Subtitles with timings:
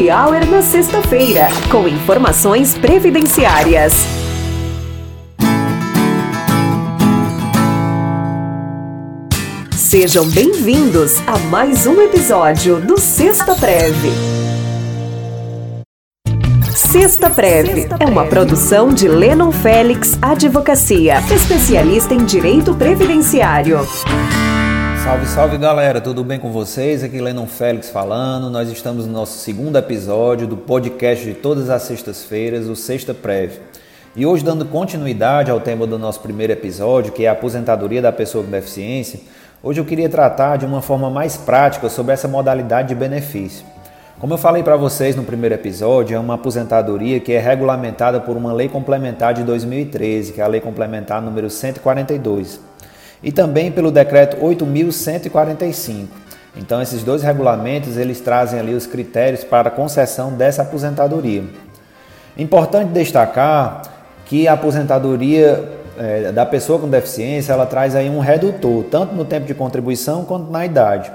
[0.00, 3.92] Happy Hour na sexta-feira, com informações previdenciárias.
[9.76, 14.10] Sejam bem-vindos a mais um episódio do Sexta Preve.
[16.74, 23.80] Sexta Preve é uma produção de Lennon Félix Advocacia, especialista em direito previdenciário.
[25.04, 27.02] Salve, salve galera, tudo bem com vocês?
[27.02, 28.50] Aqui Lennon Félix falando.
[28.50, 33.60] Nós estamos no nosso segundo episódio do podcast de todas as sextas-feiras, o Sexta Prévio.
[34.14, 38.12] E hoje, dando continuidade ao tema do nosso primeiro episódio, que é a aposentadoria da
[38.12, 39.20] pessoa com deficiência,
[39.62, 43.64] hoje eu queria tratar de uma forma mais prática sobre essa modalidade de benefício.
[44.18, 48.36] Como eu falei para vocês no primeiro episódio, é uma aposentadoria que é regulamentada por
[48.36, 52.69] uma lei complementar de 2013, que é a Lei Complementar número 142
[53.22, 56.08] e também pelo decreto 8145.
[56.56, 61.44] Então esses dois regulamentos eles trazem ali os critérios para a concessão dessa aposentadoria.
[62.36, 63.82] Importante destacar
[64.24, 69.24] que a aposentadoria é, da pessoa com deficiência ela traz aí um redutor tanto no
[69.24, 71.12] tempo de contribuição quanto na idade.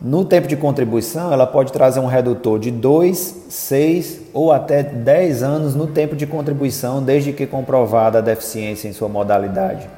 [0.00, 5.44] No tempo de contribuição, ela pode trazer um redutor de 2, 6 ou até 10
[5.44, 9.88] anos no tempo de contribuição, desde que comprovada a deficiência em sua modalidade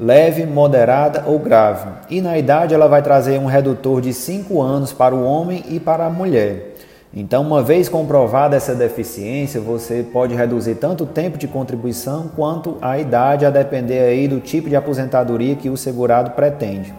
[0.00, 1.90] leve, moderada ou grave.
[2.08, 5.78] E na idade ela vai trazer um redutor de 5 anos para o homem e
[5.78, 6.74] para a mulher.
[7.12, 12.78] Então, uma vez comprovada essa deficiência, você pode reduzir tanto o tempo de contribuição quanto
[12.80, 16.94] a idade, a depender aí do tipo de aposentadoria que o segurado pretende.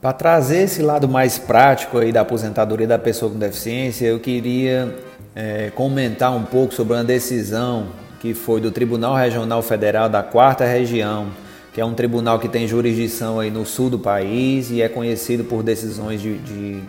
[0.00, 4.94] Para trazer esse lado mais prático aí da aposentadoria da pessoa com deficiência, eu queria
[5.34, 7.86] é, comentar um pouco sobre uma decisão
[8.20, 11.28] que foi do Tribunal Regional Federal da Quarta Região,
[11.76, 15.44] que é um tribunal que tem jurisdição aí no sul do país e é conhecido
[15.44, 16.80] por decisões de, de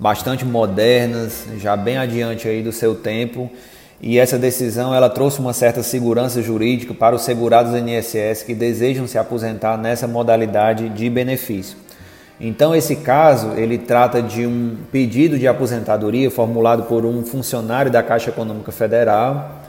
[0.00, 3.48] bastante modernas, já bem adiante aí do seu tempo.
[4.02, 8.52] E essa decisão ela trouxe uma certa segurança jurídica para os segurados do INSS que
[8.52, 11.76] desejam se aposentar nessa modalidade de benefício.
[12.40, 18.02] Então esse caso ele trata de um pedido de aposentadoria formulado por um funcionário da
[18.02, 19.65] Caixa Econômica Federal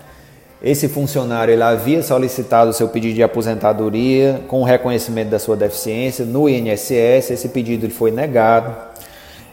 [0.62, 5.56] esse funcionário ele havia solicitado o seu pedido de aposentadoria com o reconhecimento da sua
[5.56, 7.32] deficiência no INSS.
[7.32, 8.76] Esse pedido foi negado.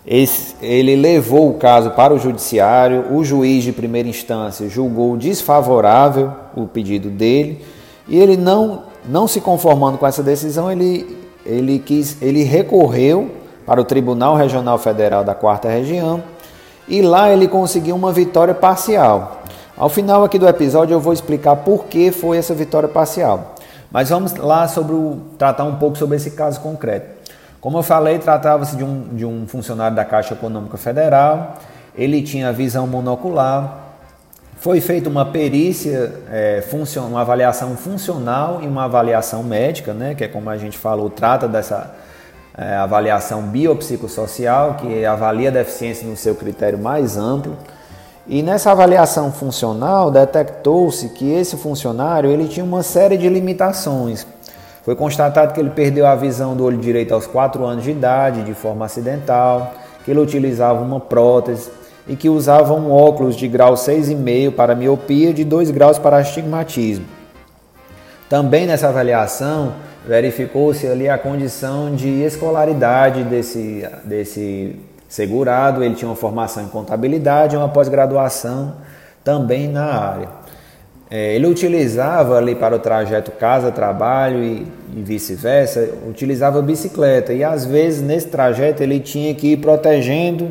[0.07, 3.13] Ele levou o caso para o judiciário.
[3.13, 7.63] O juiz de primeira instância julgou desfavorável o pedido dele
[8.09, 13.31] e ele não, não se conformando com essa decisão, ele, ele, quis, ele recorreu
[13.67, 16.23] para o Tribunal Regional Federal da Quarta Região
[16.87, 19.44] e lá ele conseguiu uma vitória parcial.
[19.84, 23.55] Ao final aqui do episódio eu vou explicar por que foi essa vitória parcial.
[23.93, 27.06] Mas vamos lá sobre o, tratar um pouco sobre esse caso concreto.
[27.61, 31.59] Como eu falei, tratava-se de um, de um funcionário da Caixa Econômica Federal,
[31.94, 33.78] ele tinha visão monocular,
[34.56, 40.25] foi feita uma perícia, é, funcion, uma avaliação funcional e uma avaliação médica, né, que
[40.25, 41.94] é como a gente falou, trata dessa
[42.56, 47.55] é, avaliação biopsicossocial, que avalia a deficiência no seu critério mais amplo.
[48.27, 54.27] E nessa avaliação funcional detectou-se que esse funcionário ele tinha uma série de limitações.
[54.83, 58.43] Foi constatado que ele perdeu a visão do olho direito aos 4 anos de idade,
[58.43, 59.75] de forma acidental,
[60.05, 61.71] que ele utilizava uma prótese
[62.07, 66.19] e que usava um óculos de grau 6,5 para miopia e de 2 graus para
[66.19, 67.05] astigmatismo.
[68.29, 69.75] Também nessa avaliação
[70.06, 74.77] verificou-se ali a condição de escolaridade desse, desse
[75.09, 78.75] segurado, ele tinha uma formação em contabilidade e uma pós-graduação
[79.23, 80.29] também na área.
[81.11, 84.67] É, ele utilizava ali para o trajeto casa-trabalho e,
[84.97, 90.51] e vice-versa, utilizava bicicleta e às vezes nesse trajeto ele tinha que ir protegendo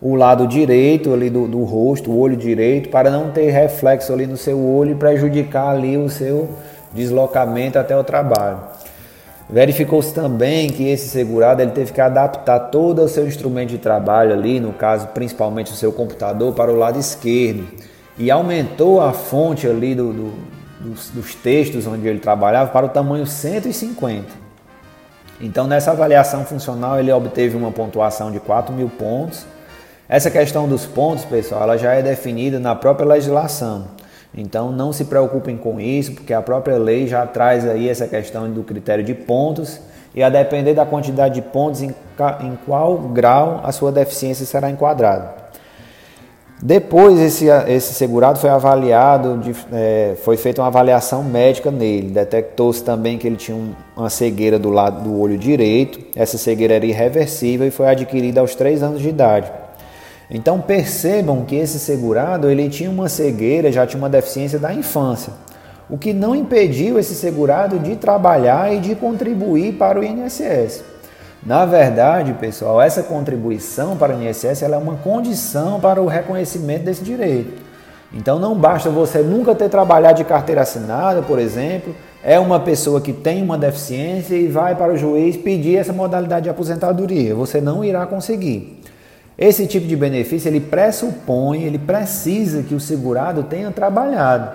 [0.00, 4.26] o lado direito ali do, do rosto, o olho direito, para não ter reflexo ali
[4.26, 6.48] no seu olho e prejudicar ali o seu
[6.92, 8.58] deslocamento até o trabalho.
[9.52, 14.32] Verificou-se também que esse segurado ele teve que adaptar todo o seu instrumento de trabalho
[14.32, 17.68] ali, no caso principalmente o seu computador, para o lado esquerdo
[18.16, 20.32] e aumentou a fonte ali do, do,
[20.80, 24.26] dos, dos textos onde ele trabalhava para o tamanho 150.
[25.38, 29.44] Então nessa avaliação funcional ele obteve uma pontuação de 4 mil pontos.
[30.08, 33.88] Essa questão dos pontos, pessoal, ela já é definida na própria legislação.
[34.34, 38.50] Então não se preocupem com isso, porque a própria lei já traz aí essa questão
[38.50, 39.78] do critério de pontos
[40.14, 41.94] e a depender da quantidade de pontos em,
[42.40, 45.42] em qual grau a sua deficiência será enquadrada.
[46.64, 52.10] Depois esse, esse segurado foi avaliado, de, é, foi feita uma avaliação médica nele.
[52.10, 55.98] Detectou-se também que ele tinha um, uma cegueira do lado do olho direito.
[56.14, 59.50] Essa cegueira era irreversível e foi adquirida aos 3 anos de idade.
[60.34, 65.34] Então percebam que esse segurado ele tinha uma cegueira, já tinha uma deficiência da infância,
[65.90, 70.84] o que não impediu esse segurado de trabalhar e de contribuir para o INSS.
[71.44, 77.04] Na verdade, pessoal, essa contribuição para o INSS é uma condição para o reconhecimento desse
[77.04, 77.60] direito.
[78.10, 81.94] Então não basta você nunca ter trabalhado de carteira assinada, por exemplo,
[82.24, 86.44] é uma pessoa que tem uma deficiência e vai para o juiz pedir essa modalidade
[86.44, 87.34] de aposentadoria.
[87.34, 88.81] Você não irá conseguir.
[89.42, 94.52] Esse tipo de benefício ele pressupõe, ele precisa que o segurado tenha trabalhado.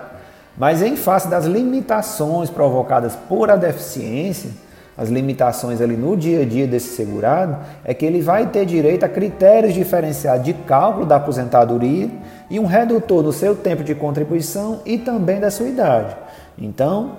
[0.56, 4.48] Mas em face das limitações provocadas por a deficiência,
[4.96, 9.04] as limitações ali no dia a dia desse segurado, é que ele vai ter direito
[9.04, 12.08] a critérios diferenciados de cálculo da aposentadoria
[12.48, 16.16] e um redutor no seu tempo de contribuição e também da sua idade.
[16.56, 17.12] Então,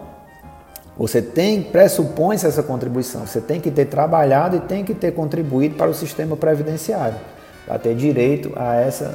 [0.98, 5.76] você tem, pressupõe-se essa contribuição, você tem que ter trabalhado e tem que ter contribuído
[5.76, 7.38] para o sistema previdenciário
[7.70, 9.14] para ter direito a essa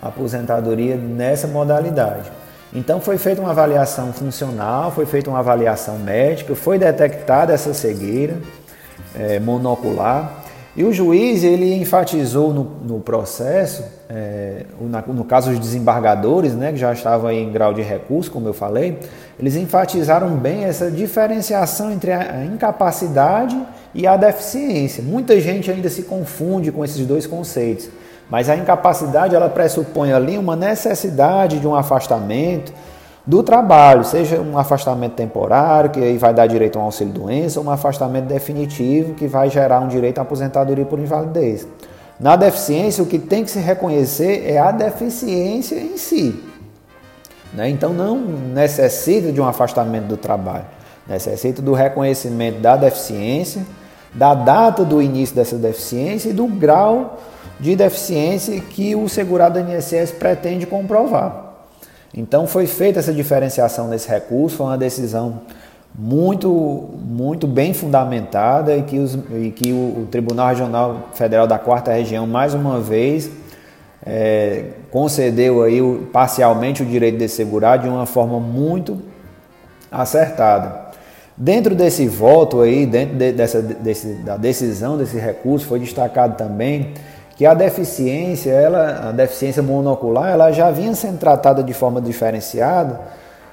[0.00, 2.30] aposentadoria nessa modalidade.
[2.72, 8.38] Então foi feita uma avaliação funcional, foi feita uma avaliação médica, foi detectada essa cegueira
[9.18, 10.44] é, monocular
[10.76, 14.66] e o juiz ele enfatizou no, no processo, é,
[15.08, 18.96] no, caso dos desembargadores, né, que já estavam em grau de recurso, como eu falei,
[19.36, 23.60] eles enfatizaram bem essa diferenciação entre a incapacidade
[23.94, 25.02] e a deficiência.
[25.02, 27.88] Muita gente ainda se confunde com esses dois conceitos,
[28.28, 32.72] mas a incapacidade ela pressupõe ali uma necessidade de um afastamento
[33.26, 37.60] do trabalho, seja um afastamento temporário, que aí vai dar direito a um auxílio doença,
[37.60, 41.66] ou um afastamento definitivo, que vai gerar um direito à aposentadoria por invalidez.
[42.18, 46.42] Na deficiência, o que tem que se reconhecer é a deficiência em si.
[47.52, 47.68] Né?
[47.70, 50.66] Então, não necessita de um afastamento do trabalho,
[51.10, 53.66] necessita do reconhecimento da deficiência
[54.14, 57.20] da data do início dessa deficiência e do grau
[57.58, 61.48] de deficiência que o segurado do INSS pretende comprovar.
[62.12, 65.42] Então foi feita essa diferenciação nesse recurso, foi uma decisão
[65.96, 71.58] muito, muito bem fundamentada e que, os, e que o, o, Tribunal Regional Federal da
[71.58, 73.30] Quarta Região, mais uma vez,
[74.04, 78.98] é, concedeu aí o, parcialmente o direito de segurado de uma forma muito
[79.90, 80.79] acertada.
[81.42, 86.92] Dentro desse voto aí, dentro de, dessa desse, da decisão desse recurso, foi destacado também
[87.34, 93.00] que a deficiência, ela, a deficiência monocular, ela já vinha sendo tratada de forma diferenciada,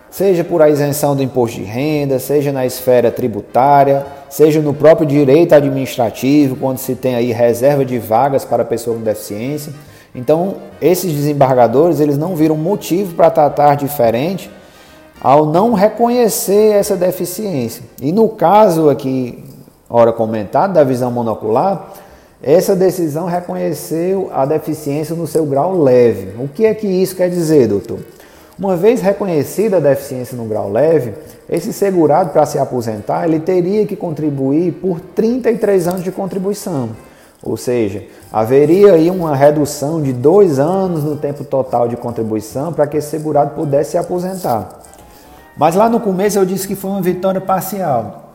[0.10, 5.08] seja por a isenção do imposto de renda, seja na esfera tributária, seja no próprio
[5.08, 9.72] direito administrativo, quando se tem aí reserva de vagas para pessoa com deficiência.
[10.14, 14.57] Então, esses desembargadores, eles não viram motivo para tratar diferente
[15.22, 17.84] ao não reconhecer essa deficiência.
[18.02, 19.44] E no caso aqui,
[19.90, 21.94] ora comentado, da visão monocular,
[22.42, 26.36] essa decisão reconheceu a deficiência no seu grau leve.
[26.40, 28.00] O que é que isso quer dizer, doutor?
[28.60, 31.14] Uma vez reconhecida a deficiência no grau leve,
[31.48, 36.90] esse segurado para se aposentar, ele teria que contribuir por 33 anos de contribuição.
[37.44, 38.04] Ou seja,
[38.34, 43.10] haveria aí uma redução de dois anos no tempo total de contribuição para que esse
[43.10, 44.87] segurado pudesse se aposentar.
[45.58, 48.32] Mas lá no começo eu disse que foi uma vitória parcial.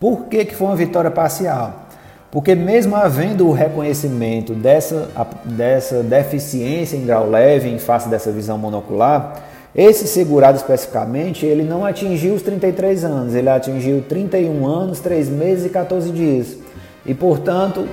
[0.00, 1.88] Por que, que foi uma vitória parcial?
[2.30, 5.08] Porque mesmo havendo o reconhecimento dessa,
[5.44, 9.42] dessa deficiência em grau leve em face dessa visão monocular,
[9.74, 15.66] esse segurado especificamente, ele não atingiu os 33 anos, ele atingiu 31 anos, 3 meses
[15.66, 16.56] e 14 dias.
[17.04, 17.86] E, portanto,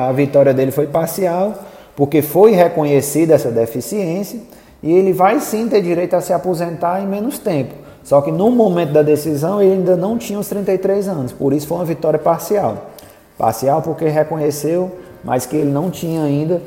[0.00, 1.54] a vitória dele foi parcial,
[1.96, 4.40] porque foi reconhecida essa deficiência
[4.82, 7.74] e ele vai sim ter direito a se aposentar em menos tempo.
[8.04, 11.66] Só que no momento da decisão ele ainda não tinha os 33 anos, por isso
[11.66, 12.90] foi uma vitória parcial.
[13.36, 14.92] Parcial porque reconheceu,
[15.24, 16.60] mas que ele não tinha ainda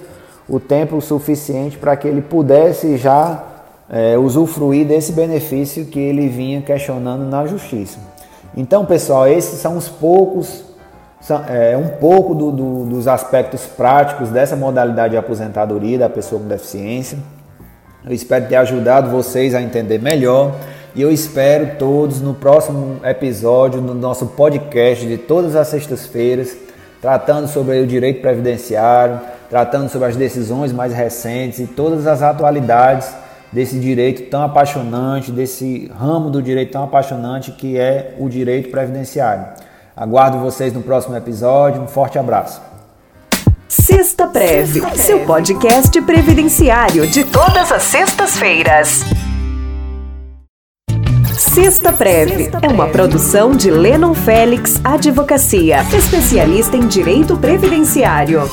[0.50, 3.44] o tempo suficiente para que ele pudesse já
[3.90, 8.00] é, usufruir desse benefício que ele vinha questionando na justiça.
[8.56, 10.64] Então, pessoal, esses são os poucos,
[11.50, 16.48] é, um pouco do, do, dos aspectos práticos dessa modalidade de aposentadoria da pessoa com
[16.48, 17.20] deficiência.
[18.04, 20.56] Eu espero ter ajudado vocês a entender melhor.
[20.98, 26.58] E eu espero todos no próximo episódio do nosso podcast de todas as sextas-feiras,
[27.00, 33.10] tratando sobre o direito previdenciário, tratando sobre as decisões mais recentes e todas as atualidades
[33.52, 39.46] desse direito tão apaixonante, desse ramo do direito tão apaixonante que é o direito previdenciário.
[39.96, 41.80] Aguardo vocês no próximo episódio.
[41.80, 42.60] Um forte abraço.
[43.70, 49.06] Sexta Preve, seu podcast previdenciário de todas as sextas-feiras.
[51.58, 58.44] Sexta Preve é uma produção de Lennon Félix Advocacia, especialista em direito previdenciário.